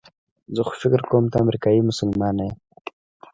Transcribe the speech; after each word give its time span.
زه 0.55 0.61
خو 0.67 0.73
فکر 0.83 1.01
کوم 1.09 1.25
ته 1.31 1.35
امریکایي 1.43 1.81
مسلمانه 1.89 2.41
یې. 2.47 2.53